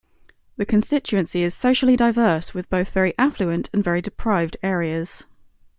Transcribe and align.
The 0.57 0.65
constituency 0.65 1.43
is 1.43 1.53
socially 1.53 1.95
diverse, 1.95 2.55
with 2.55 2.71
both 2.71 2.89
very 2.89 3.13
affluent 3.19 3.69
and 3.71 3.83
very 3.83 4.01
deprived 4.01 4.57
areas. 4.63 5.27